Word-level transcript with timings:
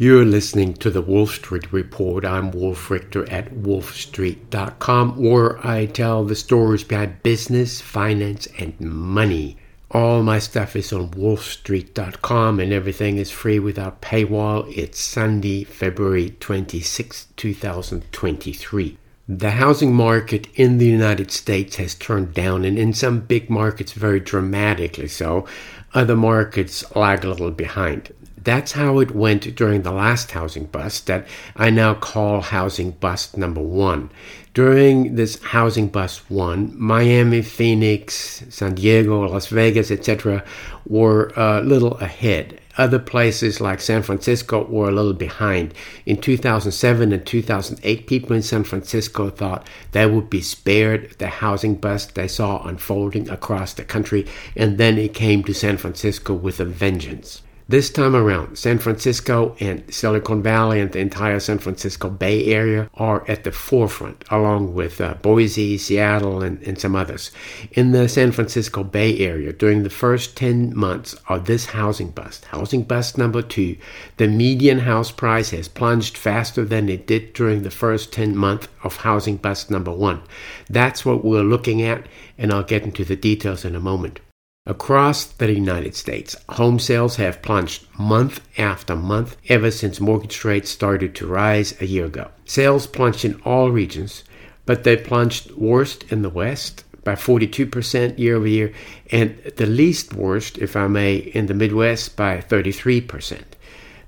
You're 0.00 0.24
listening 0.24 0.74
to 0.74 0.90
the 0.90 1.02
Wolf 1.02 1.34
Street 1.34 1.72
Report. 1.72 2.24
I'm 2.24 2.52
Wolf 2.52 2.88
Richter 2.88 3.28
at 3.28 3.52
wolfstreet.com, 3.52 5.20
where 5.20 5.66
I 5.66 5.86
tell 5.86 6.24
the 6.24 6.36
stories 6.36 6.84
behind 6.84 7.20
business, 7.24 7.80
finance, 7.80 8.46
and 8.60 8.78
money. 8.78 9.56
All 9.90 10.22
my 10.22 10.38
stuff 10.38 10.76
is 10.76 10.92
on 10.92 11.08
wolfstreet.com 11.10 12.60
and 12.60 12.72
everything 12.72 13.16
is 13.16 13.32
free 13.32 13.58
without 13.58 14.00
paywall. 14.00 14.72
It's 14.72 15.00
Sunday, 15.00 15.64
February 15.64 16.30
26, 16.30 17.26
2023. 17.34 18.98
The 19.30 19.50
housing 19.50 19.92
market 19.92 20.46
in 20.54 20.78
the 20.78 20.86
United 20.86 21.32
States 21.32 21.74
has 21.76 21.94
turned 21.94 22.32
down, 22.32 22.64
and 22.64 22.78
in 22.78 22.94
some 22.94 23.20
big 23.20 23.50
markets, 23.50 23.92
very 23.92 24.20
dramatically 24.20 25.08
so. 25.08 25.44
Other 25.92 26.16
markets 26.16 26.84
lag 26.94 27.24
a 27.24 27.28
little 27.28 27.50
behind. 27.50 28.14
That's 28.48 28.72
how 28.72 28.98
it 29.00 29.10
went 29.10 29.54
during 29.56 29.82
the 29.82 29.92
last 29.92 30.30
housing 30.30 30.64
bust 30.64 31.06
that 31.06 31.26
I 31.54 31.68
now 31.68 31.92
call 31.92 32.40
housing 32.40 32.92
bust 32.92 33.36
number 33.36 33.60
one. 33.60 34.08
During 34.54 35.16
this 35.16 35.38
housing 35.42 35.88
bust 35.88 36.30
one, 36.30 36.72
Miami, 36.74 37.42
Phoenix, 37.42 38.42
San 38.48 38.76
Diego, 38.76 39.28
Las 39.28 39.48
Vegas, 39.48 39.90
etc., 39.90 40.42
were 40.86 41.30
a 41.36 41.60
little 41.60 41.98
ahead. 41.98 42.58
Other 42.78 42.98
places 42.98 43.60
like 43.60 43.82
San 43.82 44.02
Francisco 44.02 44.64
were 44.64 44.88
a 44.88 44.92
little 44.92 45.12
behind. 45.12 45.74
In 46.06 46.16
2007 46.16 47.12
and 47.12 47.26
2008, 47.26 48.06
people 48.06 48.34
in 48.34 48.40
San 48.40 48.64
Francisco 48.64 49.28
thought 49.28 49.68
they 49.92 50.06
would 50.06 50.30
be 50.30 50.40
spared 50.40 51.10
the 51.18 51.28
housing 51.28 51.74
bust 51.74 52.14
they 52.14 52.28
saw 52.28 52.66
unfolding 52.66 53.28
across 53.28 53.74
the 53.74 53.84
country, 53.84 54.26
and 54.56 54.78
then 54.78 54.96
it 54.96 55.12
came 55.12 55.44
to 55.44 55.52
San 55.52 55.76
Francisco 55.76 56.32
with 56.32 56.60
a 56.60 56.64
vengeance. 56.64 57.42
This 57.70 57.90
time 57.90 58.16
around, 58.16 58.56
San 58.56 58.78
Francisco 58.78 59.54
and 59.60 59.84
Silicon 59.92 60.42
Valley 60.42 60.80
and 60.80 60.90
the 60.90 61.00
entire 61.00 61.38
San 61.38 61.58
Francisco 61.58 62.08
Bay 62.08 62.46
Area 62.46 62.88
are 62.94 63.28
at 63.28 63.44
the 63.44 63.52
forefront, 63.52 64.24
along 64.30 64.72
with 64.72 65.02
uh, 65.02 65.12
Boise, 65.20 65.76
Seattle, 65.76 66.42
and, 66.42 66.62
and 66.62 66.80
some 66.80 66.96
others. 66.96 67.30
In 67.72 67.92
the 67.92 68.08
San 68.08 68.32
Francisco 68.32 68.84
Bay 68.84 69.18
Area, 69.18 69.52
during 69.52 69.82
the 69.82 69.90
first 69.90 70.34
10 70.34 70.74
months 70.74 71.14
of 71.28 71.44
this 71.44 71.66
housing 71.66 72.08
bust, 72.10 72.46
housing 72.46 72.84
bust 72.84 73.18
number 73.18 73.42
two, 73.42 73.76
the 74.16 74.28
median 74.28 74.78
house 74.78 75.10
price 75.10 75.50
has 75.50 75.68
plunged 75.68 76.16
faster 76.16 76.64
than 76.64 76.88
it 76.88 77.06
did 77.06 77.34
during 77.34 77.64
the 77.64 77.70
first 77.70 78.14
10 78.14 78.34
months 78.34 78.68
of 78.82 78.96
housing 78.96 79.36
bust 79.36 79.70
number 79.70 79.92
one. 79.92 80.22
That's 80.70 81.04
what 81.04 81.22
we're 81.22 81.42
looking 81.42 81.82
at, 81.82 82.06
and 82.38 82.50
I'll 82.50 82.62
get 82.62 82.84
into 82.84 83.04
the 83.04 83.14
details 83.14 83.66
in 83.66 83.76
a 83.76 83.80
moment. 83.80 84.20
Across 84.68 85.24
the 85.38 85.50
United 85.50 85.94
States, 85.94 86.36
home 86.50 86.78
sales 86.78 87.16
have 87.16 87.40
plunged 87.40 87.86
month 87.98 88.42
after 88.58 88.94
month 88.94 89.38
ever 89.48 89.70
since 89.70 89.98
mortgage 89.98 90.44
rates 90.44 90.68
started 90.68 91.14
to 91.14 91.26
rise 91.26 91.74
a 91.80 91.86
year 91.86 92.04
ago. 92.04 92.28
Sales 92.44 92.86
plunged 92.86 93.24
in 93.24 93.40
all 93.46 93.70
regions, 93.70 94.24
but 94.66 94.84
they 94.84 94.94
plunged 94.94 95.52
worst 95.52 96.04
in 96.12 96.20
the 96.20 96.28
West 96.28 96.84
by 97.02 97.14
42% 97.14 98.18
year 98.18 98.36
over 98.36 98.46
year, 98.46 98.74
and 99.10 99.38
the 99.56 99.64
least 99.64 100.12
worst, 100.12 100.58
if 100.58 100.76
I 100.76 100.86
may, 100.86 101.16
in 101.16 101.46
the 101.46 101.54
Midwest 101.54 102.14
by 102.14 102.36
33%. 102.36 103.40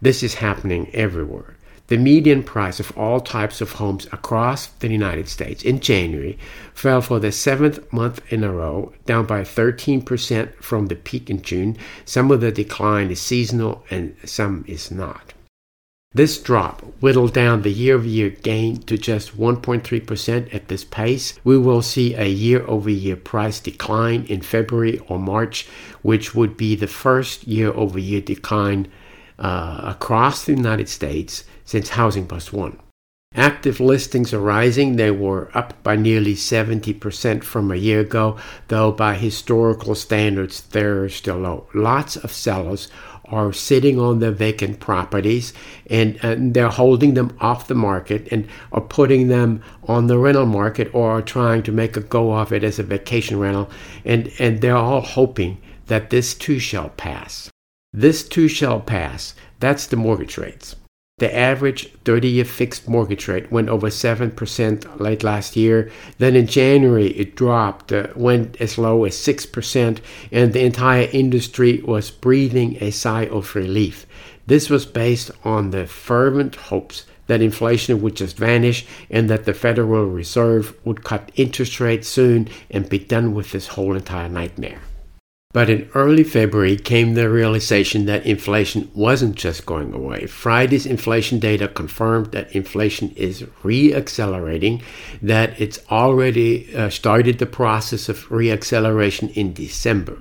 This 0.03 0.22
is 0.22 0.34
happening 0.34 0.91
everywhere. 0.92 1.56
The 1.91 1.98
median 1.98 2.44
price 2.44 2.78
of 2.78 2.96
all 2.96 3.19
types 3.19 3.60
of 3.60 3.72
homes 3.72 4.06
across 4.12 4.69
the 4.69 4.88
United 4.88 5.28
States 5.28 5.64
in 5.64 5.80
January 5.80 6.38
fell 6.72 7.00
for 7.00 7.19
the 7.19 7.32
seventh 7.32 7.92
month 7.92 8.22
in 8.32 8.44
a 8.44 8.52
row, 8.52 8.92
down 9.06 9.27
by 9.27 9.41
13% 9.41 10.55
from 10.62 10.86
the 10.86 10.94
peak 10.94 11.28
in 11.28 11.42
June. 11.42 11.77
Some 12.05 12.30
of 12.30 12.42
the 12.42 12.52
decline 12.52 13.10
is 13.10 13.20
seasonal 13.20 13.84
and 13.91 14.14
some 14.24 14.64
is 14.69 14.92
not. 14.92 15.34
This 16.12 16.41
drop 16.41 16.82
whittled 17.00 17.34
down 17.34 17.62
the 17.62 17.72
year 17.72 17.97
over 17.97 18.06
year 18.06 18.30
gain 18.30 18.82
to 18.82 18.97
just 18.97 19.36
1.3% 19.36 20.54
at 20.54 20.69
this 20.69 20.84
pace. 20.84 21.41
We 21.42 21.58
will 21.58 21.82
see 21.82 22.14
a 22.14 22.28
year 22.28 22.64
over 22.69 22.88
year 22.88 23.16
price 23.16 23.58
decline 23.58 24.26
in 24.26 24.42
February 24.42 25.00
or 25.09 25.19
March, 25.19 25.66
which 26.03 26.36
would 26.36 26.56
be 26.56 26.76
the 26.76 26.86
first 26.86 27.48
year 27.48 27.72
over 27.72 27.98
year 27.98 28.20
decline 28.20 28.86
uh, 29.41 29.81
across 29.84 30.45
the 30.45 30.53
United 30.53 30.89
States 30.89 31.45
since 31.65 31.91
Housing 31.91 32.25
Bust 32.25 32.53
1. 32.53 32.78
Active 33.37 33.78
listings 33.78 34.34
are 34.34 34.41
rising. 34.41 34.97
They 34.97 35.12
were 35.12 35.56
up 35.56 35.81
by 35.84 35.95
nearly 35.95 36.34
70% 36.34 37.45
from 37.45 37.71
a 37.71 37.77
year 37.77 38.01
ago, 38.01 38.37
though 38.67 38.91
by 38.91 39.15
historical 39.15 39.95
standards, 39.95 40.62
they're 40.62 41.09
still 41.09 41.39
low. 41.39 41.69
Lots 41.73 42.17
of 42.17 42.33
sellers 42.33 42.89
are 43.27 43.53
sitting 43.53 44.01
on 44.01 44.19
their 44.19 44.33
vacant 44.33 44.81
properties 44.81 45.53
and, 45.89 46.19
and, 46.25 46.53
they're 46.53 46.69
holding 46.69 47.15
them 47.15 47.37
off 47.41 47.69
the 47.69 47.75
market 47.77 48.27
and 48.33 48.49
are 48.72 48.81
putting 48.81 49.28
them 49.28 49.62
on 49.84 50.09
the 50.09 50.19
rental 50.19 50.47
market 50.47 50.93
or 50.93 51.12
are 51.12 51.22
trying 51.22 51.62
to 51.62 51.71
make 51.71 51.97
a 51.97 52.01
go 52.01 52.33
of 52.33 52.53
it 52.53 52.65
as 52.65 52.81
a 52.81 52.83
vacation 52.83 53.39
rental. 53.39 53.71
And, 54.05 54.33
and 54.41 54.61
they're 54.61 54.77
all 54.77 55.03
hoping 55.03 55.59
that 55.87 56.11
this 56.11 56.34
too 56.34 56.59
shall 56.59 56.89
pass. 56.91 57.50
This 57.93 58.23
too 58.23 58.47
shall 58.47 58.81
pass. 58.81 59.34
That's 59.59 59.87
the 59.87 59.97
mortgage 59.97 60.39
rates. 60.39 60.77
The 61.19 61.37
average 61.37 61.93
30 62.05 62.28
year 62.28 62.45
fixed 62.47 62.89
mortgage 62.89 63.28
rate 63.28 63.53
went 63.53 63.69
over 63.69 63.89
7% 63.89 65.01
late 65.01 65.23
last 65.23 65.55
year. 65.55 65.91
Then 66.17 66.34
in 66.34 66.47
January, 66.47 67.09
it 67.09 67.37
dropped, 67.37 67.93
uh, 67.93 68.06
went 68.17 68.56
as 68.59 68.78
low 68.78 69.05
as 69.05 69.17
6%, 69.17 69.99
and 70.33 70.53
the 70.53 70.65
entire 70.65 71.09
industry 71.12 71.83
was 71.84 72.11
breathing 72.11 72.78
a 72.81 72.91
sigh 72.91 73.27
of 73.27 73.55
relief. 73.55 74.07
This 74.47 74.71
was 74.71 74.87
based 74.87 75.31
on 75.45 75.71
the 75.71 75.87
fervent 75.87 76.55
hopes 76.55 77.05
that 77.27 77.43
inflation 77.43 78.01
would 78.01 78.17
just 78.17 78.37
vanish 78.39 78.87
and 79.11 79.28
that 79.28 79.45
the 79.45 79.53
Federal 79.53 80.07
Reserve 80.07 80.75
would 80.84 81.05
cut 81.05 81.31
interest 81.34 81.81
rates 81.81 82.09
soon 82.09 82.49
and 82.71 82.89
be 82.89 82.99
done 82.99 83.34
with 83.34 83.53
this 83.53 83.69
whole 83.69 83.95
entire 83.95 84.28
nightmare. 84.28 84.81
But 85.53 85.69
in 85.69 85.91
early 85.94 86.22
February 86.22 86.77
came 86.77 87.15
the 87.15 87.28
realization 87.28 88.06
that 88.06 88.25
inflation 88.25 88.88
wasn't 88.94 89.34
just 89.34 89.66
going 89.66 89.93
away. 89.93 90.27
Friday's 90.27 90.87
inflation 90.87 91.41
data 91.41 91.66
confirmed 91.66 92.31
that 92.31 92.55
inflation 92.55 93.11
is 93.16 93.43
reaccelerating, 93.65 94.81
that 95.21 95.60
it's 95.60 95.81
already 95.91 96.72
uh, 96.72 96.89
started 96.89 97.41
the 97.41 97.47
process 97.47 98.09
of 98.09 98.28
reacceleration 98.28 99.37
in 99.37 99.53
December. 99.53 100.19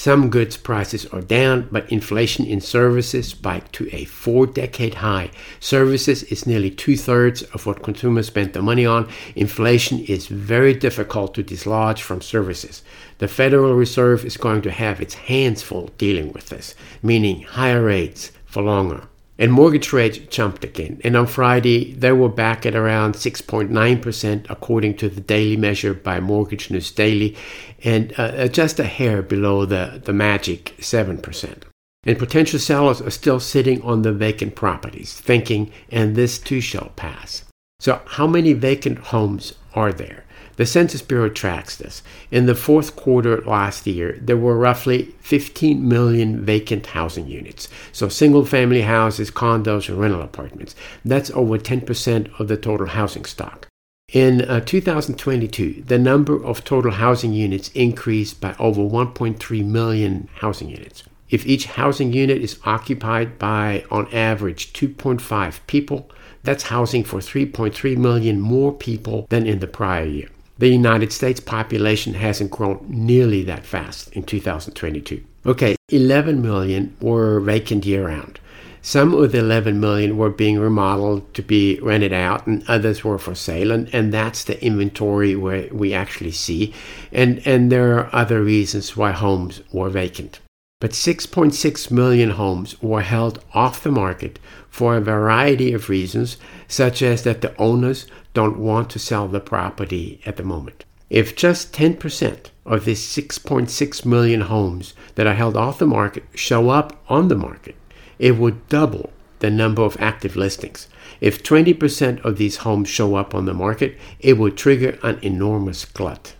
Some 0.00 0.30
goods 0.30 0.56
prices 0.56 1.04
are 1.12 1.20
down, 1.20 1.68
but 1.70 1.92
inflation 1.92 2.46
in 2.46 2.62
services 2.62 3.28
spiked 3.28 3.74
to 3.74 3.94
a 3.94 4.06
four 4.06 4.46
decade 4.46 4.94
high. 4.94 5.30
Services 5.60 6.22
is 6.22 6.46
nearly 6.46 6.70
two 6.70 6.96
thirds 6.96 7.42
of 7.42 7.66
what 7.66 7.82
consumers 7.82 8.28
spend 8.28 8.54
their 8.54 8.62
money 8.62 8.86
on. 8.86 9.10
Inflation 9.36 9.98
is 9.98 10.26
very 10.26 10.72
difficult 10.72 11.34
to 11.34 11.42
dislodge 11.42 12.00
from 12.00 12.22
services. 12.22 12.82
The 13.18 13.28
Federal 13.28 13.74
Reserve 13.74 14.24
is 14.24 14.38
going 14.38 14.62
to 14.62 14.69
have 14.70 15.00
its 15.00 15.14
hands 15.14 15.62
full 15.62 15.90
dealing 15.98 16.32
with 16.32 16.48
this, 16.48 16.74
meaning 17.02 17.42
higher 17.42 17.82
rates 17.82 18.32
for 18.44 18.62
longer. 18.62 19.02
And 19.38 19.50
mortgage 19.52 19.90
rates 19.94 20.18
jumped 20.18 20.64
again. 20.64 21.00
And 21.02 21.16
on 21.16 21.26
Friday, 21.26 21.94
they 21.94 22.12
were 22.12 22.28
back 22.28 22.66
at 22.66 22.74
around 22.74 23.14
6.9%, 23.14 24.46
according 24.50 24.96
to 24.98 25.08
the 25.08 25.22
daily 25.22 25.56
measure 25.56 25.94
by 25.94 26.20
Mortgage 26.20 26.70
News 26.70 26.92
Daily, 26.92 27.34
and 27.82 28.12
uh, 28.18 28.22
uh, 28.22 28.48
just 28.48 28.78
a 28.78 28.84
hair 28.84 29.22
below 29.22 29.64
the, 29.64 30.02
the 30.04 30.12
magic 30.12 30.74
7%. 30.78 31.62
And 32.04 32.18
potential 32.18 32.58
sellers 32.58 33.00
are 33.00 33.10
still 33.10 33.40
sitting 33.40 33.80
on 33.80 34.02
the 34.02 34.12
vacant 34.12 34.56
properties, 34.56 35.18
thinking, 35.18 35.72
and 35.90 36.16
this 36.16 36.38
too 36.38 36.60
shall 36.60 36.92
pass. 36.96 37.44
So, 37.78 38.02
how 38.06 38.26
many 38.26 38.52
vacant 38.52 38.98
homes 38.98 39.54
are 39.74 39.92
there? 39.92 40.24
The 40.60 40.66
Census 40.66 41.00
Bureau 41.00 41.30
tracks 41.30 41.74
this. 41.76 42.02
In 42.30 42.44
the 42.44 42.54
fourth 42.54 42.94
quarter 42.94 43.40
last 43.40 43.86
year, 43.86 44.18
there 44.20 44.36
were 44.36 44.58
roughly 44.58 45.14
15 45.20 45.88
million 45.88 46.44
vacant 46.44 46.84
housing 46.88 47.26
units. 47.26 47.70
So, 47.92 48.10
single 48.10 48.44
family 48.44 48.82
houses, 48.82 49.30
condos, 49.30 49.88
and 49.88 49.98
rental 49.98 50.20
apartments. 50.20 50.76
That's 51.02 51.30
over 51.30 51.56
10% 51.56 52.38
of 52.38 52.48
the 52.48 52.58
total 52.58 52.88
housing 52.88 53.24
stock. 53.24 53.68
In 54.12 54.42
uh, 54.42 54.60
2022, 54.60 55.84
the 55.86 55.98
number 55.98 56.44
of 56.44 56.62
total 56.62 56.90
housing 56.90 57.32
units 57.32 57.70
increased 57.70 58.38
by 58.42 58.54
over 58.58 58.82
1.3 58.82 59.64
million 59.64 60.28
housing 60.40 60.68
units. 60.68 61.04
If 61.30 61.46
each 61.46 61.64
housing 61.64 62.12
unit 62.12 62.42
is 62.42 62.60
occupied 62.66 63.38
by, 63.38 63.86
on 63.90 64.12
average, 64.12 64.74
2.5 64.74 65.60
people, 65.66 66.10
that's 66.42 66.64
housing 66.64 67.04
for 67.04 67.20
3.3 67.20 67.96
million 67.96 68.38
more 68.38 68.74
people 68.74 69.26
than 69.30 69.46
in 69.46 69.60
the 69.60 69.66
prior 69.66 70.04
year. 70.04 70.28
The 70.60 70.68
United 70.68 71.10
States 71.10 71.40
population 71.40 72.12
hasn't 72.12 72.50
grown 72.50 72.84
nearly 72.86 73.42
that 73.44 73.64
fast 73.64 74.12
in 74.12 74.24
2022. 74.24 75.24
Okay, 75.46 75.74
11 75.88 76.42
million 76.42 76.94
were 77.00 77.40
vacant 77.40 77.86
year 77.86 78.08
round. 78.08 78.38
Some 78.82 79.14
of 79.14 79.32
the 79.32 79.38
11 79.38 79.80
million 79.80 80.18
were 80.18 80.28
being 80.28 80.58
remodeled 80.58 81.32
to 81.32 81.40
be 81.40 81.80
rented 81.80 82.12
out, 82.12 82.46
and 82.46 82.62
others 82.68 83.02
were 83.02 83.16
for 83.16 83.34
sale. 83.34 83.70
And, 83.72 83.88
and 83.94 84.12
that's 84.12 84.44
the 84.44 84.62
inventory 84.62 85.34
where 85.34 85.66
we 85.72 85.94
actually 85.94 86.32
see. 86.32 86.74
And, 87.10 87.40
and 87.46 87.72
there 87.72 87.98
are 87.98 88.14
other 88.14 88.42
reasons 88.42 88.94
why 88.94 89.12
homes 89.12 89.62
were 89.72 89.88
vacant. 89.88 90.40
But 90.80 90.92
6.6 90.92 91.90
million 91.90 92.30
homes 92.30 92.80
were 92.82 93.02
held 93.02 93.44
off 93.52 93.82
the 93.82 93.90
market 93.90 94.38
for 94.70 94.96
a 94.96 95.00
variety 95.00 95.74
of 95.74 95.90
reasons, 95.90 96.38
such 96.68 97.02
as 97.02 97.22
that 97.24 97.42
the 97.42 97.54
owners 97.58 98.06
don't 98.32 98.58
want 98.58 98.88
to 98.90 98.98
sell 98.98 99.28
the 99.28 99.40
property 99.40 100.22
at 100.24 100.36
the 100.38 100.42
moment. 100.42 100.86
If 101.10 101.36
just 101.36 101.74
10% 101.74 102.46
of 102.64 102.84
these 102.86 103.02
6.6 103.06 104.04
million 104.06 104.42
homes 104.42 104.94
that 105.16 105.26
are 105.26 105.34
held 105.34 105.56
off 105.56 105.78
the 105.78 105.86
market 105.86 106.24
show 106.34 106.70
up 106.70 106.98
on 107.08 107.28
the 107.28 107.36
market, 107.36 107.76
it 108.18 108.38
would 108.38 108.66
double 108.68 109.12
the 109.40 109.50
number 109.50 109.82
of 109.82 109.96
active 110.00 110.36
listings. 110.36 110.88
If 111.20 111.42
20% 111.42 112.24
of 112.24 112.38
these 112.38 112.58
homes 112.58 112.88
show 112.88 113.16
up 113.16 113.34
on 113.34 113.44
the 113.44 113.52
market, 113.52 113.98
it 114.18 114.38
would 114.38 114.56
trigger 114.56 114.98
an 115.02 115.18
enormous 115.20 115.84
glut. 115.84 116.34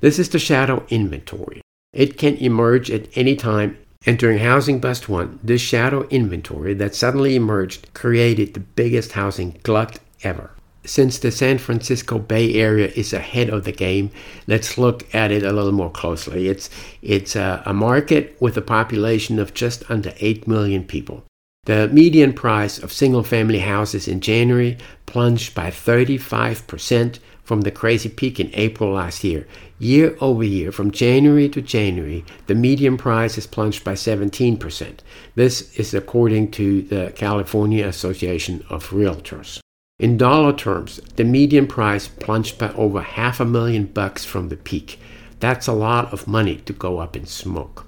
This 0.00 0.18
is 0.18 0.28
the 0.28 0.38
shadow 0.38 0.84
inventory. 0.90 1.62
It 1.92 2.18
can 2.18 2.36
emerge 2.36 2.90
at 2.90 3.08
any 3.16 3.36
time, 3.36 3.78
and 4.06 4.18
during 4.18 4.38
Housing 4.38 4.78
Bust 4.78 5.08
1, 5.08 5.40
this 5.42 5.60
shadow 5.60 6.06
inventory 6.08 6.74
that 6.74 6.94
suddenly 6.94 7.34
emerged 7.34 7.92
created 7.92 8.54
the 8.54 8.60
biggest 8.60 9.12
housing 9.12 9.58
glut 9.64 9.98
ever. 10.22 10.52
Since 10.84 11.18
the 11.18 11.32
San 11.32 11.58
Francisco 11.58 12.20
Bay 12.20 12.54
Area 12.54 12.92
is 12.94 13.12
ahead 13.12 13.50
of 13.50 13.64
the 13.64 13.72
game, 13.72 14.12
let's 14.46 14.78
look 14.78 15.12
at 15.12 15.32
it 15.32 15.42
a 15.42 15.52
little 15.52 15.72
more 15.72 15.90
closely. 15.90 16.46
It's, 16.46 16.70
it's 17.02 17.34
a, 17.34 17.64
a 17.66 17.74
market 17.74 18.36
with 18.40 18.56
a 18.56 18.62
population 18.62 19.40
of 19.40 19.52
just 19.52 19.82
under 19.90 20.14
8 20.20 20.46
million 20.46 20.84
people. 20.84 21.24
The 21.66 21.88
median 21.88 22.32
price 22.32 22.78
of 22.78 22.92
single 22.92 23.24
family 23.24 23.58
houses 23.58 24.06
in 24.06 24.20
January 24.20 24.78
plunged 25.06 25.52
by 25.52 25.70
35% 25.70 27.18
from 27.42 27.62
the 27.62 27.72
crazy 27.72 28.08
peak 28.08 28.38
in 28.38 28.50
April 28.54 28.92
last 28.92 29.24
year. 29.24 29.48
Year 29.80 30.16
over 30.20 30.44
year, 30.44 30.70
from 30.70 30.92
January 30.92 31.48
to 31.48 31.60
January, 31.60 32.24
the 32.46 32.54
median 32.54 32.96
price 32.96 33.34
has 33.34 33.48
plunged 33.48 33.82
by 33.82 33.94
17%. 33.94 34.98
This 35.34 35.76
is 35.76 35.92
according 35.92 36.52
to 36.52 36.82
the 36.82 37.12
California 37.16 37.84
Association 37.84 38.64
of 38.70 38.90
Realtors. 38.90 39.58
In 39.98 40.16
dollar 40.16 40.52
terms, 40.52 41.00
the 41.16 41.24
median 41.24 41.66
price 41.66 42.06
plunged 42.06 42.58
by 42.58 42.72
over 42.74 43.00
half 43.00 43.40
a 43.40 43.44
million 43.44 43.86
bucks 43.86 44.24
from 44.24 44.50
the 44.50 44.56
peak. 44.56 45.00
That's 45.40 45.66
a 45.66 45.72
lot 45.72 46.12
of 46.12 46.28
money 46.28 46.58
to 46.58 46.72
go 46.72 46.98
up 46.98 47.16
in 47.16 47.26
smoke. 47.26 47.86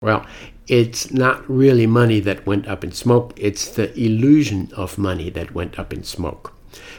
Well, 0.00 0.24
it's 0.66 1.12
not 1.12 1.48
really 1.48 1.86
money 1.86 2.20
that 2.20 2.46
went 2.46 2.66
up 2.66 2.82
in 2.82 2.92
smoke, 2.92 3.32
it's 3.36 3.68
the 3.68 3.96
illusion 3.98 4.70
of 4.76 4.98
money 4.98 5.30
that 5.30 5.54
went 5.54 5.78
up 5.78 5.92
in 5.92 6.02
smoke. 6.02 6.52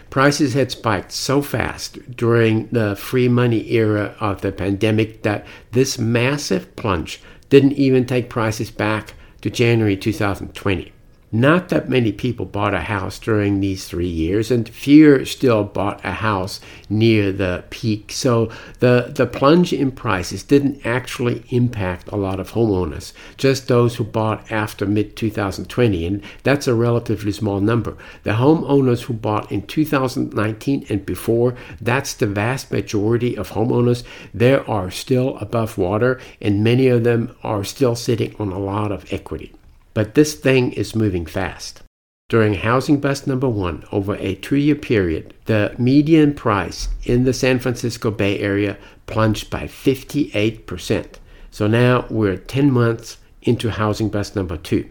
Prices 0.10 0.54
had 0.54 0.72
spiked 0.72 1.12
so 1.12 1.42
fast 1.42 2.16
during 2.16 2.68
the 2.68 2.96
free 2.96 3.28
money 3.28 3.72
era 3.72 4.16
of 4.20 4.42
the 4.42 4.52
pandemic 4.52 5.24
that 5.24 5.46
this 5.72 6.00
massive 6.00 6.76
plunge 6.76 7.22
didn't 7.50 7.74
even 7.74 8.06
take 8.06 8.30
prices 8.30 8.72
back 8.72 9.14
to 9.42 9.50
January 9.50 9.98
2020. 9.98 10.92
Not 11.32 11.68
that 11.70 11.90
many 11.90 12.14
people 12.14 12.46
bought 12.46 12.74
a 12.74 12.80
house 12.80 13.20
during 13.20 13.60
these 13.60 13.86
three 13.86 14.08
years, 14.08 14.50
and 14.50 14.70
fewer 14.70 15.26
still 15.26 15.66
bought 15.66 16.00
a 16.06 16.14
house 16.14 16.62
near 16.90 17.34
the 17.34 17.66
peak. 17.70 18.14
So 18.14 18.50
the, 18.80 19.12
the 19.14 19.26
plunge 19.26 19.74
in 19.74 19.92
prices 19.92 20.42
didn't 20.42 20.86
actually 20.86 21.44
impact 21.50 22.08
a 22.08 22.16
lot 22.16 22.40
of 22.40 22.54
homeowners, 22.54 23.12
just 23.36 23.68
those 23.68 23.98
who 23.98 24.06
bought 24.06 24.50
after 24.50 24.86
mid 24.86 25.18
2020, 25.18 26.06
and 26.06 26.24
that's 26.44 26.66
a 26.66 26.74
relatively 26.74 27.34
small 27.34 27.60
number. 27.60 27.98
The 28.24 28.32
homeowners 28.32 29.02
who 29.02 29.14
bought 29.14 29.52
in 29.52 29.68
2019 29.68 30.86
and 30.88 31.06
before, 31.06 31.56
that's 31.82 32.14
the 32.14 32.28
vast 32.28 32.72
majority 32.72 33.36
of 33.36 33.52
homeowners. 33.52 34.04
They 34.34 34.54
are 34.54 34.90
still 34.90 35.38
above 35.40 35.78
water, 35.78 36.22
and 36.40 36.64
many 36.64 36.88
of 36.88 37.04
them 37.04 37.36
are 37.44 37.66
still 37.66 37.98
sitting 37.98 38.34
on 38.40 38.54
a 38.54 38.60
lot 38.60 38.94
of 38.94 39.12
equity. 39.12 39.54
But 39.98 40.14
this 40.14 40.36
thing 40.36 40.74
is 40.74 40.96
moving 40.96 41.26
fast. 41.26 41.82
During 42.30 42.54
housing 42.54 43.00
bust 43.00 43.26
number 43.26 43.50
one, 43.50 43.84
over 43.92 44.14
a 44.18 44.36
two 44.36 44.58
year 44.58 44.76
period, 44.76 45.34
the 45.46 45.74
median 45.80 46.36
price 46.36 46.90
in 47.06 47.24
the 47.24 47.34
San 47.34 47.58
Francisco 47.58 48.12
Bay 48.12 48.38
Area 48.38 48.78
plunged 49.08 49.50
by 49.50 49.64
58%. 49.64 51.16
So 51.50 51.66
now 51.66 52.06
we're 52.12 52.38
10 52.38 52.70
months 52.70 53.18
into 53.42 53.72
housing 53.72 54.10
bust 54.10 54.36
number 54.36 54.56
two. 54.56 54.88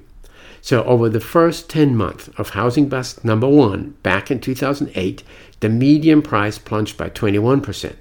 So 0.61 0.82
over 0.82 1.09
the 1.09 1.20
first 1.20 1.70
10 1.70 1.94
months 1.94 2.29
of 2.37 2.50
housing 2.50 2.88
bust 2.88 3.25
number 3.25 3.49
one, 3.49 3.91
back 4.02 4.32
in 4.32 4.41
2008, 4.41 5.23
the 5.61 5.69
median 5.69 6.20
price 6.20 6.59
plunged 6.59 6.97
by 6.99 7.11
21%. 7.11 7.94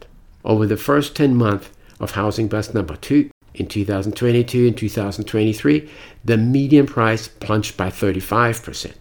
Over 0.43 0.65
the 0.65 0.75
first 0.75 1.15
10 1.15 1.35
months 1.35 1.69
of 1.99 2.11
housing 2.11 2.47
bust 2.47 2.73
number 2.73 2.95
two, 2.95 3.29
in 3.59 3.67
2022 3.67 4.67
and 4.67 4.77
2023, 4.77 5.89
the 6.23 6.37
median 6.37 6.85
price 6.85 7.27
plunged 7.27 7.77
by 7.77 7.89
35%. 7.89 8.93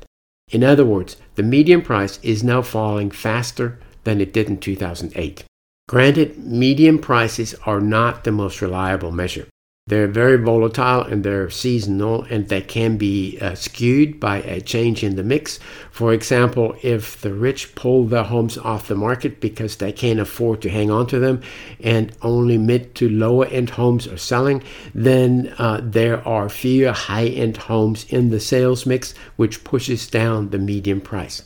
In 0.50 0.62
other 0.62 0.84
words, 0.84 1.16
the 1.34 1.42
median 1.42 1.82
price 1.82 2.18
is 2.22 2.44
now 2.44 2.62
falling 2.62 3.10
faster 3.10 3.78
than 4.04 4.20
it 4.20 4.32
did 4.32 4.48
in 4.48 4.58
2008. 4.58 5.44
Granted, 5.88 6.38
median 6.38 6.98
prices 6.98 7.54
are 7.66 7.80
not 7.80 8.24
the 8.24 8.32
most 8.32 8.62
reliable 8.62 9.12
measure. 9.12 9.46
They're 9.86 10.08
very 10.08 10.38
volatile 10.38 11.02
and 11.02 11.22
they're 11.22 11.50
seasonal 11.50 12.22
and 12.30 12.48
they 12.48 12.62
can 12.62 12.96
be 12.96 13.38
uh, 13.38 13.54
skewed 13.54 14.18
by 14.18 14.38
a 14.38 14.62
change 14.62 15.04
in 15.04 15.16
the 15.16 15.22
mix. 15.22 15.60
For 15.90 16.14
example, 16.14 16.74
if 16.82 17.20
the 17.20 17.34
rich 17.34 17.74
pull 17.74 18.06
their 18.06 18.22
homes 18.22 18.56
off 18.56 18.88
the 18.88 18.94
market 18.94 19.42
because 19.42 19.76
they 19.76 19.92
can't 19.92 20.18
afford 20.18 20.62
to 20.62 20.70
hang 20.70 20.90
on 20.90 21.06
to 21.08 21.18
them 21.18 21.42
and 21.80 22.16
only 22.22 22.56
mid 22.56 22.94
to 22.94 23.10
lower 23.10 23.44
end 23.44 23.68
homes 23.68 24.06
are 24.08 24.16
selling, 24.16 24.62
then 24.94 25.54
uh, 25.58 25.82
there 25.82 26.26
are 26.26 26.48
fewer 26.48 26.92
high 26.92 27.26
end 27.26 27.58
homes 27.58 28.06
in 28.08 28.30
the 28.30 28.40
sales 28.40 28.86
mix, 28.86 29.12
which 29.36 29.64
pushes 29.64 30.06
down 30.06 30.48
the 30.48 30.58
median 30.58 31.02
price. 31.02 31.42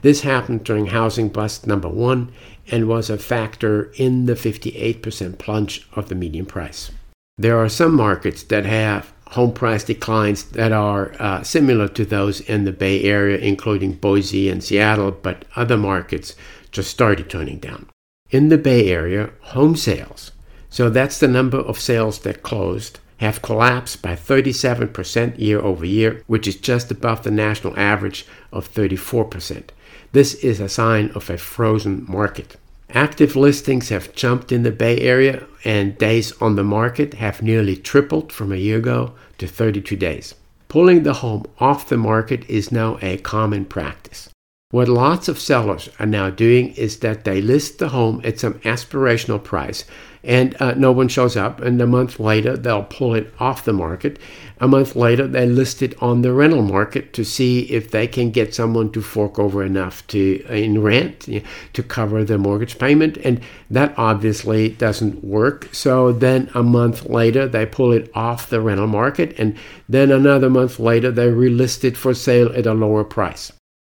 This 0.00 0.22
happened 0.22 0.64
during 0.64 0.86
housing 0.86 1.28
bust 1.28 1.66
number 1.66 1.90
one 1.90 2.32
and 2.70 2.88
was 2.88 3.10
a 3.10 3.18
factor 3.18 3.92
in 3.96 4.24
the 4.24 4.34
58% 4.34 5.36
plunge 5.36 5.86
of 5.92 6.08
the 6.08 6.14
median 6.14 6.46
price. 6.46 6.90
There 7.38 7.58
are 7.58 7.68
some 7.68 7.94
markets 7.94 8.42
that 8.44 8.66
have 8.66 9.12
home 9.28 9.52
price 9.52 9.84
declines 9.84 10.44
that 10.50 10.72
are 10.72 11.14
uh, 11.18 11.42
similar 11.42 11.88
to 11.88 12.04
those 12.04 12.40
in 12.40 12.64
the 12.64 12.72
Bay 12.72 13.02
Area, 13.04 13.38
including 13.38 13.94
Boise 13.94 14.50
and 14.50 14.62
Seattle, 14.62 15.10
but 15.10 15.46
other 15.56 15.78
markets 15.78 16.36
just 16.70 16.90
started 16.90 17.30
turning 17.30 17.58
down. 17.58 17.88
In 18.30 18.50
the 18.50 18.58
Bay 18.58 18.90
Area, 18.90 19.30
home 19.40 19.76
sales, 19.76 20.32
so 20.68 20.90
that's 20.90 21.18
the 21.18 21.28
number 21.28 21.58
of 21.58 21.80
sales 21.80 22.18
that 22.20 22.42
closed, 22.42 22.98
have 23.18 23.40
collapsed 23.40 24.02
by 24.02 24.14
37% 24.14 25.38
year 25.38 25.60
over 25.60 25.86
year, 25.86 26.22
which 26.26 26.46
is 26.46 26.56
just 26.56 26.90
above 26.90 27.22
the 27.22 27.30
national 27.30 27.78
average 27.78 28.26
of 28.52 28.72
34%. 28.72 29.68
This 30.12 30.34
is 30.34 30.60
a 30.60 30.68
sign 30.68 31.10
of 31.14 31.30
a 31.30 31.38
frozen 31.38 32.04
market. 32.08 32.56
Active 32.94 33.36
listings 33.36 33.88
have 33.88 34.14
jumped 34.14 34.52
in 34.52 34.64
the 34.64 34.70
Bay 34.70 34.98
Area, 34.98 35.46
and 35.64 35.96
days 35.96 36.32
on 36.42 36.56
the 36.56 36.64
market 36.64 37.14
have 37.14 37.40
nearly 37.40 37.74
tripled 37.74 38.30
from 38.30 38.52
a 38.52 38.56
year 38.56 38.76
ago 38.76 39.14
to 39.38 39.46
32 39.46 39.96
days. 39.96 40.34
Pulling 40.68 41.02
the 41.02 41.14
home 41.14 41.46
off 41.58 41.88
the 41.88 41.96
market 41.96 42.44
is 42.50 42.70
now 42.70 42.98
a 43.00 43.16
common 43.16 43.64
practice. 43.64 44.28
What 44.72 44.88
lots 44.88 45.28
of 45.28 45.38
sellers 45.38 45.88
are 45.98 46.06
now 46.06 46.28
doing 46.28 46.74
is 46.74 46.98
that 46.98 47.24
they 47.24 47.40
list 47.40 47.78
the 47.78 47.88
home 47.88 48.20
at 48.24 48.38
some 48.38 48.54
aspirational 48.60 49.42
price 49.42 49.86
and 50.24 50.60
uh, 50.60 50.74
no 50.74 50.92
one 50.92 51.08
shows 51.08 51.36
up. 51.36 51.60
And 51.60 51.80
a 51.80 51.86
month 51.86 52.20
later, 52.20 52.56
they'll 52.56 52.84
pull 52.84 53.14
it 53.14 53.32
off 53.40 53.64
the 53.64 53.72
market. 53.72 54.18
A 54.60 54.68
month 54.68 54.94
later, 54.94 55.26
they 55.26 55.46
list 55.46 55.82
it 55.82 56.00
on 56.00 56.22
the 56.22 56.32
rental 56.32 56.62
market 56.62 57.12
to 57.14 57.24
see 57.24 57.62
if 57.62 57.90
they 57.90 58.06
can 58.06 58.30
get 58.30 58.54
someone 58.54 58.92
to 58.92 59.02
fork 59.02 59.38
over 59.38 59.64
enough 59.64 60.06
to 60.08 60.44
in 60.48 60.82
rent 60.82 61.26
you 61.26 61.40
know, 61.40 61.46
to 61.72 61.82
cover 61.82 62.24
the 62.24 62.38
mortgage 62.38 62.78
payment. 62.78 63.16
And 63.18 63.40
that 63.70 63.94
obviously 63.96 64.70
doesn't 64.70 65.24
work. 65.24 65.68
So 65.72 66.12
then 66.12 66.50
a 66.54 66.62
month 66.62 67.06
later, 67.06 67.48
they 67.48 67.66
pull 67.66 67.92
it 67.92 68.10
off 68.14 68.48
the 68.48 68.60
rental 68.60 68.86
market. 68.86 69.34
And 69.38 69.56
then 69.88 70.12
another 70.12 70.50
month 70.50 70.78
later, 70.78 71.10
they 71.10 71.28
relist 71.28 71.84
it 71.84 71.96
for 71.96 72.14
sale 72.14 72.52
at 72.54 72.66
a 72.66 72.74
lower 72.74 73.04
price 73.04 73.52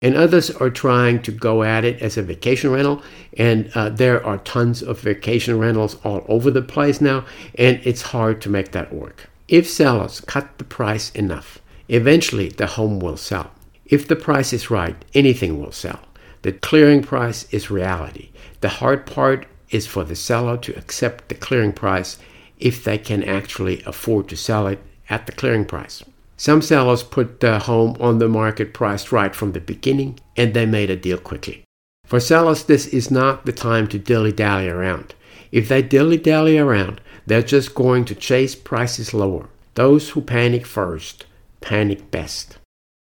and 0.04 0.16
others 0.16 0.50
are 0.50 0.68
trying 0.68 1.22
to 1.22 1.32
go 1.32 1.62
at 1.62 1.82
it 1.82 2.02
as 2.02 2.18
a 2.18 2.22
vacation 2.22 2.70
rental. 2.70 3.02
And 3.38 3.70
uh, 3.74 3.88
there 3.88 4.24
are 4.24 4.36
tons 4.36 4.82
of 4.82 5.00
vacation 5.00 5.58
rentals 5.58 5.96
all 6.04 6.26
over 6.28 6.50
the 6.50 6.60
place 6.60 7.00
now, 7.00 7.24
and 7.54 7.80
it's 7.84 8.02
hard 8.02 8.42
to 8.42 8.50
make 8.50 8.72
that 8.72 8.92
work. 8.92 9.30
If 9.48 9.66
sellers 9.66 10.20
cut 10.20 10.58
the 10.58 10.64
price 10.64 11.10
enough, 11.12 11.58
eventually 11.88 12.50
the 12.50 12.66
home 12.66 13.00
will 13.00 13.16
sell. 13.16 13.50
If 13.86 14.06
the 14.06 14.14
price 14.14 14.52
is 14.52 14.70
right, 14.70 15.02
anything 15.14 15.58
will 15.58 15.72
sell. 15.72 16.00
The 16.42 16.52
clearing 16.52 17.02
price 17.02 17.46
is 17.50 17.70
reality. 17.70 18.28
The 18.60 18.68
hard 18.68 19.06
part 19.06 19.46
is 19.70 19.86
for 19.86 20.04
the 20.04 20.16
seller 20.16 20.58
to 20.58 20.76
accept 20.76 21.30
the 21.30 21.34
clearing 21.34 21.72
price 21.72 22.18
if 22.58 22.84
they 22.84 22.98
can 22.98 23.24
actually 23.24 23.82
afford 23.84 24.28
to 24.28 24.36
sell 24.36 24.66
it 24.66 24.80
at 25.08 25.24
the 25.24 25.32
clearing 25.32 25.64
price. 25.64 26.04
Some 26.36 26.62
sellers 26.62 27.02
put 27.02 27.40
the 27.40 27.60
home 27.60 27.96
on 28.00 28.18
the 28.18 28.28
market 28.28 28.74
priced 28.74 29.12
right 29.12 29.34
from 29.34 29.52
the 29.52 29.60
beginning 29.60 30.18
and 30.36 30.52
they 30.52 30.66
made 30.66 30.90
a 30.90 30.96
deal 30.96 31.18
quickly. 31.18 31.64
For 32.06 32.20
sellers, 32.20 32.64
this 32.64 32.86
is 32.86 33.10
not 33.10 33.46
the 33.46 33.52
time 33.52 33.86
to 33.88 33.98
dilly 33.98 34.32
dally 34.32 34.68
around. 34.68 35.14
If 35.52 35.68
they 35.68 35.82
dilly 35.82 36.18
dally 36.18 36.58
around, 36.58 37.00
they're 37.26 37.42
just 37.42 37.74
going 37.74 38.04
to 38.06 38.14
chase 38.14 38.54
prices 38.54 39.14
lower. 39.14 39.48
Those 39.74 40.10
who 40.10 40.20
panic 40.20 40.66
first 40.66 41.24
panic 41.60 42.10
best. 42.10 42.58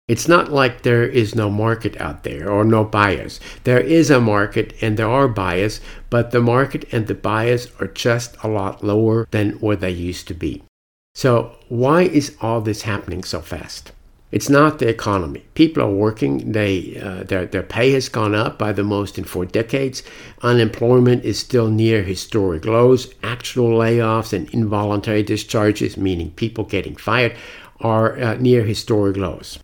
It's 0.07 0.27
not 0.27 0.51
like 0.51 0.81
there 0.81 1.05
is 1.05 1.35
no 1.35 1.49
market 1.49 1.99
out 1.99 2.23
there 2.23 2.49
or 2.49 2.63
no 2.63 2.83
buyers. 2.83 3.39
There 3.63 3.79
is 3.79 4.11
a 4.11 4.19
market 4.19 4.73
and 4.81 4.97
there 4.97 5.09
are 5.09 5.27
buyers, 5.27 5.79
but 6.09 6.31
the 6.31 6.41
market 6.41 6.85
and 6.91 7.07
the 7.07 7.15
buyers 7.15 7.69
are 7.79 7.87
just 7.87 8.35
a 8.43 8.47
lot 8.47 8.83
lower 8.83 9.27
than 9.31 9.53
where 9.53 9.75
they 9.75 9.91
used 9.91 10.27
to 10.27 10.33
be. 10.33 10.63
So, 11.13 11.51
why 11.67 12.03
is 12.03 12.35
all 12.41 12.61
this 12.61 12.83
happening 12.83 13.23
so 13.23 13.41
fast? 13.41 13.91
It's 14.31 14.49
not 14.49 14.79
the 14.79 14.87
economy. 14.87 15.43
People 15.55 15.83
are 15.83 15.91
working. 15.91 16.53
They 16.53 16.97
uh, 16.97 17.23
their 17.23 17.45
their 17.45 17.63
pay 17.63 17.91
has 17.91 18.07
gone 18.07 18.33
up 18.33 18.57
by 18.57 18.71
the 18.71 18.83
most 18.83 19.17
in 19.17 19.25
four 19.25 19.45
decades. 19.45 20.03
Unemployment 20.41 21.25
is 21.25 21.37
still 21.37 21.69
near 21.69 22.01
historic 22.01 22.63
lows. 22.65 23.13
Actual 23.23 23.77
layoffs 23.77 24.31
and 24.31 24.49
involuntary 24.51 25.21
discharges, 25.21 25.97
meaning 25.97 26.31
people 26.31 26.63
getting 26.63 26.95
fired, 26.95 27.35
are 27.81 28.17
uh, 28.17 28.35
near 28.35 28.63
historic 28.63 29.17
lows. 29.17 29.59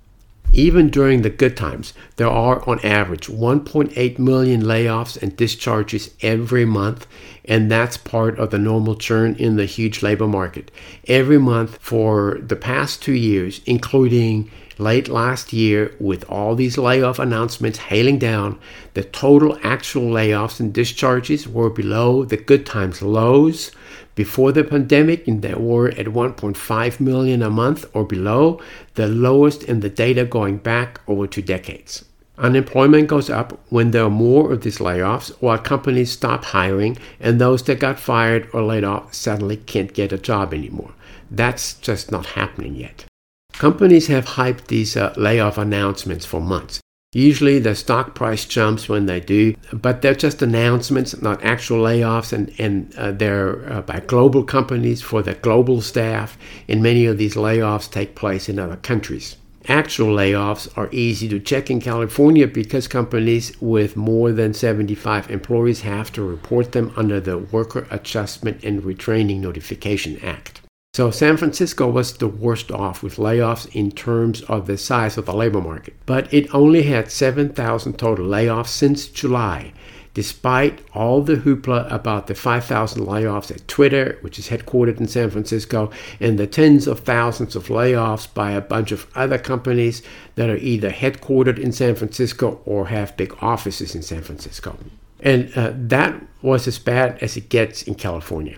Even 0.54 0.90
during 0.90 1.22
the 1.22 1.30
good 1.30 1.58
times, 1.58 1.94
there 2.16 2.30
are 2.30 2.68
on 2.68 2.80
average 2.80 3.28
1.8 3.28 4.18
million 4.18 4.62
layoffs 4.64 5.22
and 5.22 5.36
discharges 5.36 6.10
every 6.22 6.66
month, 6.66 7.06
and 7.46 7.70
that's 7.70 7.98
part 7.98 8.40
of 8.40 8.50
the 8.50 8.58
normal 8.58 8.96
churn 8.96 9.36
in 9.36 9.58
the 9.58 9.66
huge 9.66 10.02
labor 10.02 10.28
market. 10.28 10.72
Every 11.08 11.38
month 11.38 11.78
for 11.82 12.40
the 12.42 12.56
past 12.56 13.04
two 13.04 13.14
years, 13.14 13.62
including 13.66 14.50
late 14.78 15.08
last 15.10 15.54
year, 15.54 15.94
with 16.00 16.24
all 16.30 16.56
these 16.56 16.78
layoff 16.78 17.20
announcements 17.20 17.80
hailing 17.80 18.18
down, 18.18 18.60
the 18.94 19.04
total 19.04 19.60
actual 19.64 20.12
layoffs 20.12 20.60
and 20.60 20.74
discharges 20.74 21.48
were 21.48 21.70
below 21.70 22.24
the 22.24 22.38
good 22.38 22.66
times 22.66 23.02
lows 23.02 23.72
before 24.18 24.52
the 24.52 24.64
pandemic, 24.64 25.28
and 25.28 25.44
they 25.44 25.54
were 25.54 25.90
at 25.90 26.08
1.5 26.08 27.00
million 27.00 27.44
a 27.44 27.52
month 27.52 27.86
or 27.94 28.04
below, 28.04 28.60
the 28.96 29.08
lowest 29.08 29.64
in 29.64 29.80
the 29.82 29.90
data 29.90 30.26
going 30.26 30.58
back 30.58 31.00
over 31.08 31.28
two 31.28 31.44
decades. 31.44 32.04
Unemployment 32.40 33.08
goes 33.08 33.30
up 33.30 33.60
when 33.70 33.92
there 33.92 34.06
are 34.06 34.10
more 34.10 34.52
of 34.52 34.62
these 34.62 34.80
layoffs, 34.80 35.30
while 35.40 35.60
companies 35.60 36.12
stop 36.12 36.46
hiring, 36.46 36.98
and 37.20 37.40
those 37.40 37.62
that 37.64 37.80
got 37.80 38.00
fired 38.00 38.50
or 38.54 38.64
laid 38.64 38.84
off 38.84 39.14
suddenly 39.14 39.58
can't 39.58 39.94
get 39.94 40.12
a 40.12 40.18
job 40.18 40.52
anymore. 40.52 40.94
That's 41.30 41.76
just 41.76 42.12
not 42.12 42.26
happening 42.26 42.76
yet. 42.76 43.06
Companies 43.54 44.08
have 44.08 44.26
hyped 44.26 44.66
these 44.66 44.98
uh, 44.98 45.14
layoff 45.16 45.60
announcements 45.60 46.26
for 46.26 46.42
months. 46.42 46.80
Usually 47.14 47.58
the 47.58 47.74
stock 47.74 48.16
price 48.16 48.44
jumps 48.44 48.90
when 48.90 49.06
they 49.06 49.22
do, 49.22 49.56
but 49.72 50.02
they're 50.02 50.14
just 50.14 50.42
announcements, 50.42 51.22
not 51.22 51.42
actual 51.42 51.80
layoffs, 51.80 52.34
and, 52.34 52.54
and 52.60 52.94
uh, 52.98 53.14
they're 53.14 53.72
uh, 53.72 53.82
by 53.82 54.02
global 54.02 54.44
companies 54.44 55.02
for 55.02 55.22
the 55.22 55.34
global 55.36 55.82
staff, 55.82 56.38
and 56.68 56.84
many 56.84 57.06
of 57.06 57.18
these 57.18 57.36
layoffs 57.36 57.90
take 57.90 58.14
place 58.14 58.50
in 58.50 58.60
other 58.60 58.76
countries. 58.76 59.38
Actual 59.70 60.14
layoffs 60.14 60.68
are 60.78 60.90
easy 60.92 61.30
to 61.30 61.40
check 61.40 61.70
in 61.70 61.80
California 61.80 62.46
because 62.46 62.90
companies 62.90 63.54
with 63.62 63.96
more 63.96 64.34
than 64.34 64.54
75 64.54 65.32
employees 65.32 65.82
have 65.82 66.12
to 66.12 66.22
report 66.22 66.74
them 66.74 66.92
under 66.98 67.22
the 67.22 67.38
Worker 67.38 67.88
Adjustment 67.90 68.66
and 68.66 68.84
Retraining 68.84 69.40
Notification 69.40 70.20
Act. 70.22 70.62
So 70.98 71.12
San 71.12 71.38
Francisco 71.38 71.88
was 71.88 72.18
the 72.18 72.28
worst 72.28 72.72
off 72.72 73.04
with 73.04 73.18
layoffs 73.18 73.70
in 73.76 73.92
terms 73.92 74.42
of 74.42 74.66
the 74.66 74.80
size 74.80 75.16
of 75.16 75.28
the 75.28 75.32
labor 75.36 75.62
market. 75.62 75.94
But 76.08 76.34
it 76.34 76.52
only 76.56 76.82
had 76.82 77.12
7,000 77.12 78.00
total 78.00 78.26
layoffs 78.26 78.70
since 78.70 79.06
July, 79.06 79.74
despite 80.16 80.82
all 80.96 81.22
the 81.22 81.36
hoopla 81.36 81.86
about 81.94 82.26
the 82.26 82.34
5,000 82.34 83.06
layoffs 83.06 83.52
at 83.52 83.68
Twitter, 83.68 84.18
which 84.22 84.40
is 84.40 84.50
headquartered 84.50 85.00
in 85.00 85.08
San 85.08 85.30
Francisco, 85.30 85.92
and 86.20 86.40
the 86.40 86.48
tens 86.48 86.88
of 86.88 87.02
thousands 87.02 87.56
of 87.56 87.68
layoffs 87.68 88.34
by 88.34 88.50
a 88.54 88.60
bunch 88.60 88.92
of 88.92 89.06
other 89.14 89.38
companies 89.38 90.02
that 90.34 90.50
are 90.50 90.58
either 90.58 90.90
headquartered 90.90 91.60
in 91.60 91.72
San 91.72 91.94
Francisco 91.94 92.60
or 92.66 92.88
have 92.88 93.16
big 93.16 93.36
offices 93.40 93.94
in 93.94 94.02
San 94.02 94.24
Francisco. 94.24 94.76
And 95.20 95.56
uh, 95.56 95.74
that 95.76 96.20
was 96.42 96.68
as 96.68 96.80
bad 96.80 97.20
as 97.22 97.38
it 97.38 97.50
gets 97.50 97.84
in 97.84 97.94
California. 97.94 98.58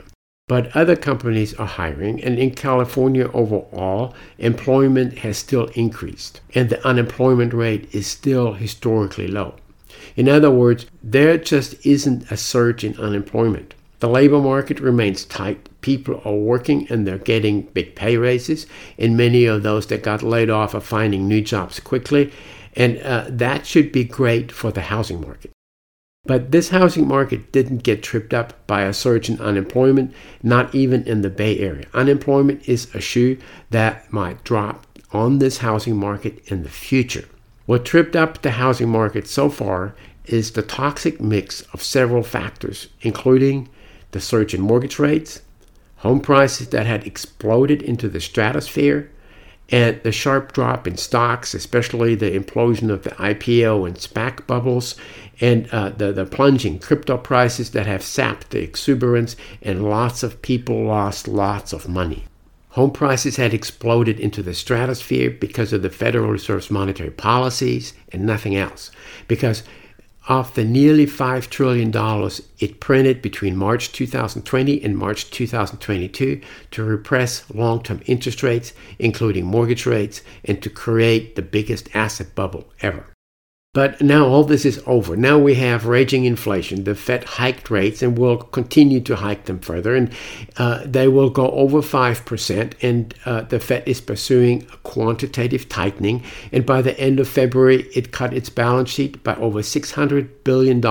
But 0.49 0.75
other 0.75 0.95
companies 0.95 1.53
are 1.53 1.67
hiring, 1.67 2.23
and 2.23 2.39
in 2.39 2.55
California 2.55 3.29
overall, 3.35 4.15
employment 4.39 5.19
has 5.19 5.37
still 5.37 5.65
increased, 5.75 6.41
and 6.55 6.69
the 6.69 6.83
unemployment 6.85 7.53
rate 7.53 7.87
is 7.93 8.07
still 8.07 8.53
historically 8.53 9.27
low. 9.27 9.53
In 10.15 10.27
other 10.27 10.49
words, 10.49 10.87
there 11.03 11.37
just 11.37 11.85
isn't 11.85 12.31
a 12.31 12.35
surge 12.35 12.83
in 12.83 12.97
unemployment. 12.97 13.75
The 13.99 14.09
labor 14.09 14.39
market 14.39 14.79
remains 14.79 15.23
tight. 15.23 15.69
People 15.81 16.19
are 16.25 16.33
working 16.33 16.87
and 16.89 17.05
they're 17.05 17.19
getting 17.19 17.69
big 17.75 17.93
pay 17.93 18.17
raises, 18.17 18.65
and 18.97 19.15
many 19.15 19.45
of 19.45 19.61
those 19.61 19.85
that 19.87 20.01
got 20.01 20.23
laid 20.23 20.49
off 20.49 20.73
are 20.73 20.81
finding 20.81 21.27
new 21.27 21.41
jobs 21.41 21.79
quickly, 21.79 22.33
and 22.75 22.97
uh, 23.03 23.25
that 23.29 23.67
should 23.67 23.91
be 23.91 24.03
great 24.03 24.51
for 24.51 24.71
the 24.71 24.81
housing 24.81 25.21
market. 25.21 25.51
But 26.25 26.51
this 26.51 26.69
housing 26.69 27.07
market 27.07 27.51
didn't 27.51 27.83
get 27.83 28.03
tripped 28.03 28.33
up 28.33 28.67
by 28.67 28.83
a 28.83 28.93
surge 28.93 29.29
in 29.29 29.39
unemployment, 29.39 30.13
not 30.43 30.75
even 30.75 31.03
in 31.05 31.21
the 31.21 31.29
Bay 31.29 31.57
Area. 31.57 31.87
Unemployment 31.93 32.67
is 32.67 32.93
a 32.93 33.01
shoe 33.01 33.37
that 33.71 34.11
might 34.11 34.43
drop 34.43 34.85
on 35.11 35.39
this 35.39 35.57
housing 35.59 35.97
market 35.97 36.39
in 36.51 36.63
the 36.63 36.69
future. 36.69 37.25
What 37.65 37.85
tripped 37.85 38.15
up 38.15 38.41
the 38.41 38.51
housing 38.51 38.89
market 38.89 39.27
so 39.27 39.49
far 39.49 39.95
is 40.25 40.51
the 40.51 40.61
toxic 40.61 41.19
mix 41.19 41.61
of 41.73 41.81
several 41.81 42.23
factors, 42.23 42.89
including 43.01 43.69
the 44.11 44.21
surge 44.21 44.53
in 44.53 44.61
mortgage 44.61 44.99
rates, 44.99 45.41
home 45.97 46.19
prices 46.19 46.69
that 46.69 46.85
had 46.85 47.07
exploded 47.07 47.81
into 47.81 48.07
the 48.07 48.21
stratosphere, 48.21 49.09
and 49.71 50.01
the 50.03 50.11
sharp 50.11 50.51
drop 50.53 50.87
in 50.87 50.97
stocks, 50.97 51.53
especially 51.53 52.15
the 52.15 52.31
implosion 52.31 52.89
of 52.89 53.03
the 53.03 53.11
IPO 53.11 53.87
and 53.87 53.97
SPAC 53.97 54.45
bubbles, 54.47 54.95
and 55.39 55.69
uh, 55.71 55.89
the, 55.89 56.11
the 56.11 56.25
plunging 56.25 56.79
crypto 56.79 57.17
prices 57.17 57.71
that 57.71 57.85
have 57.85 58.03
sapped 58.03 58.49
the 58.49 58.61
exuberance, 58.61 59.35
and 59.61 59.89
lots 59.89 60.23
of 60.23 60.41
people 60.41 60.83
lost 60.83 61.27
lots 61.27 61.71
of 61.71 61.87
money. 61.87 62.25
Home 62.73 62.91
prices 62.91 63.37
had 63.37 63.53
exploded 63.53 64.19
into 64.19 64.43
the 64.43 64.53
stratosphere 64.53 65.31
because 65.31 65.73
of 65.73 65.81
the 65.81 65.89
Federal 65.89 66.29
Reserve's 66.29 66.69
monetary 66.69 67.09
policies 67.09 67.93
and 68.11 68.25
nothing 68.25 68.55
else. 68.55 68.91
Because 69.27 69.63
of 70.27 70.53
the 70.53 70.63
nearly 70.63 71.05
$5 71.05 71.49
trillion 71.49 71.91
it 72.59 72.79
printed 72.79 73.21
between 73.21 73.55
March 73.55 73.91
2020 73.91 74.83
and 74.83 74.97
March 74.97 75.31
2022 75.31 76.41
to 76.71 76.83
repress 76.83 77.49
long 77.53 77.81
term 77.81 78.01
interest 78.05 78.43
rates, 78.43 78.73
including 78.99 79.45
mortgage 79.45 79.85
rates, 79.85 80.21
and 80.45 80.61
to 80.61 80.69
create 80.69 81.35
the 81.35 81.41
biggest 81.41 81.95
asset 81.95 82.35
bubble 82.35 82.71
ever. 82.81 83.05
But 83.71 84.01
now 84.01 84.25
all 84.25 84.43
this 84.45 84.65
is 84.65 84.81
over. 84.87 85.15
Now 85.15 85.37
we 85.37 85.53
have 85.53 85.85
raging 85.85 86.25
inflation. 86.25 86.85
The 86.85 86.95
Fed 86.95 87.23
hiked 87.23 87.69
rates 87.69 88.01
and 88.01 88.17
will 88.17 88.37
continue 88.37 88.99
to 89.01 89.15
hike 89.15 89.45
them 89.45 89.59
further, 89.59 89.95
and 89.95 90.11
uh, 90.57 90.81
they 90.85 91.07
will 91.07 91.29
go 91.29 91.51
over 91.51 91.83
5%. 91.83 92.73
And 92.81 93.13
uh, 93.25 93.41
the 93.41 93.59
Fed 93.59 93.83
is 93.87 94.01
pursuing 94.01 94.61
quantitative 94.81 95.69
tightening. 95.69 96.23
And 96.51 96.65
by 96.65 96.81
the 96.81 96.99
end 96.99 97.19
of 97.19 97.27
February, 97.27 97.83
it 97.93 98.11
cut 98.11 98.33
its 98.33 98.49
balance 98.49 98.89
sheet 98.89 99.23
by 99.23 99.35
over 99.35 99.59
$600 99.59 100.29
billion. 100.43 100.81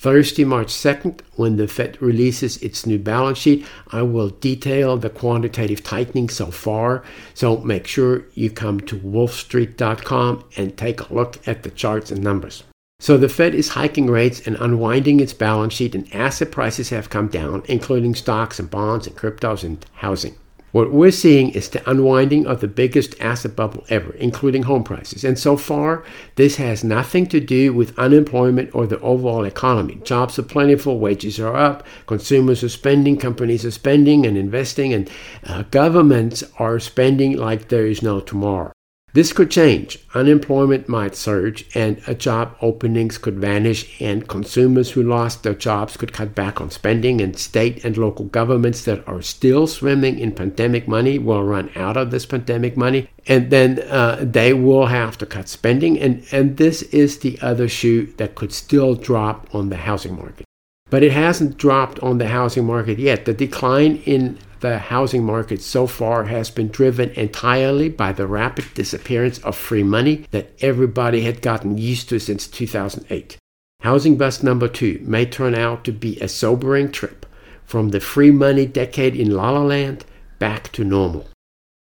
Thursday, 0.00 0.44
March 0.46 0.68
2nd, 0.68 1.20
when 1.36 1.56
the 1.56 1.68
Fed 1.68 2.00
releases 2.00 2.56
its 2.62 2.86
new 2.86 2.98
balance 2.98 3.36
sheet, 3.36 3.66
I 3.88 4.00
will 4.00 4.30
detail 4.30 4.96
the 4.96 5.10
quantitative 5.10 5.84
tightening 5.84 6.30
so 6.30 6.46
far. 6.46 7.04
So 7.34 7.58
make 7.58 7.86
sure 7.86 8.24
you 8.32 8.48
come 8.48 8.80
to 8.80 8.98
wolfstreet.com 8.98 10.44
and 10.56 10.74
take 10.74 11.02
a 11.02 11.12
look 11.12 11.46
at 11.46 11.64
the 11.64 11.70
charts 11.70 12.10
and 12.10 12.24
numbers. 12.24 12.64
So 12.98 13.18
the 13.18 13.28
Fed 13.28 13.54
is 13.54 13.68
hiking 13.68 14.06
rates 14.06 14.46
and 14.46 14.56
unwinding 14.56 15.20
its 15.20 15.34
balance 15.34 15.74
sheet, 15.74 15.94
and 15.94 16.10
asset 16.14 16.50
prices 16.50 16.88
have 16.88 17.10
come 17.10 17.28
down, 17.28 17.62
including 17.68 18.14
stocks 18.14 18.58
and 18.58 18.70
bonds 18.70 19.06
and 19.06 19.14
cryptos 19.14 19.64
and 19.64 19.84
housing. 19.96 20.34
What 20.72 20.92
we're 20.92 21.10
seeing 21.10 21.50
is 21.50 21.68
the 21.68 21.88
unwinding 21.90 22.46
of 22.46 22.60
the 22.60 22.68
biggest 22.68 23.20
asset 23.20 23.56
bubble 23.56 23.84
ever, 23.88 24.12
including 24.14 24.62
home 24.62 24.84
prices. 24.84 25.24
And 25.24 25.38
so 25.38 25.56
far, 25.56 26.04
this 26.36 26.56
has 26.56 26.84
nothing 26.84 27.26
to 27.26 27.40
do 27.40 27.72
with 27.72 27.98
unemployment 27.98 28.74
or 28.74 28.86
the 28.86 29.00
overall 29.00 29.44
economy. 29.44 30.00
Jobs 30.04 30.38
are 30.38 30.44
plentiful, 30.44 30.98
wages 30.98 31.40
are 31.40 31.56
up, 31.56 31.84
consumers 32.06 32.62
are 32.62 32.68
spending, 32.68 33.16
companies 33.16 33.64
are 33.64 33.70
spending 33.70 34.24
and 34.24 34.36
investing, 34.36 34.92
and 34.92 35.10
uh, 35.44 35.62
governments 35.70 36.44
are 36.58 36.78
spending 36.78 37.36
like 37.36 37.68
there 37.68 37.86
is 37.86 38.02
no 38.02 38.20
tomorrow. 38.20 38.72
This 39.12 39.32
could 39.32 39.50
change. 39.50 39.98
Unemployment 40.14 40.88
might 40.88 41.16
surge 41.16 41.64
and 41.74 42.00
job 42.18 42.56
openings 42.60 43.18
could 43.18 43.40
vanish 43.40 44.00
and 44.00 44.28
consumers 44.28 44.92
who 44.92 45.02
lost 45.02 45.42
their 45.42 45.54
jobs 45.54 45.96
could 45.96 46.12
cut 46.12 46.34
back 46.34 46.60
on 46.60 46.70
spending 46.70 47.20
and 47.20 47.36
state 47.36 47.84
and 47.84 47.96
local 47.96 48.26
governments 48.26 48.84
that 48.84 49.06
are 49.08 49.22
still 49.22 49.66
swimming 49.66 50.18
in 50.18 50.32
pandemic 50.32 50.86
money 50.86 51.18
will 51.18 51.42
run 51.42 51.70
out 51.74 51.96
of 51.96 52.12
this 52.12 52.24
pandemic 52.24 52.76
money 52.76 53.08
and 53.26 53.50
then 53.50 53.80
uh, 53.88 54.18
they 54.20 54.52
will 54.52 54.86
have 54.86 55.18
to 55.18 55.26
cut 55.26 55.48
spending 55.48 55.98
and, 55.98 56.24
and 56.30 56.56
this 56.56 56.82
is 56.82 57.18
the 57.18 57.38
other 57.42 57.68
shoe 57.68 58.06
that 58.16 58.36
could 58.36 58.52
still 58.52 58.94
drop 58.94 59.52
on 59.52 59.70
the 59.70 59.76
housing 59.76 60.16
market. 60.16 60.44
But 60.88 61.02
it 61.02 61.12
hasn't 61.12 61.56
dropped 61.56 62.00
on 62.00 62.18
the 62.18 62.28
housing 62.28 62.66
market 62.66 62.98
yet. 62.98 63.24
The 63.24 63.32
decline 63.32 64.02
in 64.06 64.38
the 64.60 64.78
housing 64.78 65.24
market 65.24 65.62
so 65.62 65.86
far 65.86 66.24
has 66.24 66.50
been 66.50 66.68
driven 66.68 67.10
entirely 67.10 67.88
by 67.88 68.12
the 68.12 68.26
rapid 68.26 68.72
disappearance 68.74 69.38
of 69.38 69.56
free 69.56 69.82
money 69.82 70.26
that 70.30 70.52
everybody 70.60 71.22
had 71.22 71.42
gotten 71.42 71.78
used 71.78 72.08
to 72.10 72.18
since 72.18 72.46
2008. 72.46 73.36
Housing 73.80 74.16
bust 74.16 74.44
number 74.44 74.68
two 74.68 75.00
may 75.02 75.24
turn 75.24 75.54
out 75.54 75.84
to 75.84 75.92
be 75.92 76.18
a 76.20 76.28
sobering 76.28 76.92
trip 76.92 77.26
from 77.64 77.88
the 77.90 78.00
free 78.00 78.30
money 78.30 78.66
decade 78.66 79.16
in 79.16 79.30
La 79.30 79.50
La 79.50 79.62
Land 79.62 80.04
back 80.38 80.70
to 80.72 80.84
normal. 80.84 81.26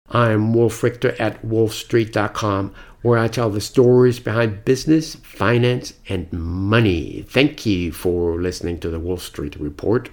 I'm 0.10 0.54
Wolf 0.54 0.84
Richter 0.84 1.16
at 1.20 1.42
wolfstreet.com, 1.46 2.74
where 3.02 3.20
I 3.20 3.28
tell 3.28 3.50
the 3.50 3.60
stories 3.60 4.20
behind 4.20 4.64
business, 4.64 5.16
finance, 5.16 5.94
and 6.08 6.32
money. 6.32 7.26
Thank 7.28 7.66
you 7.66 7.92
for 7.92 8.42
listening 8.42 8.80
to 8.82 8.90
the 8.90 9.00
Wolf 9.00 9.22
Street 9.22 9.56
Report. 9.58 10.10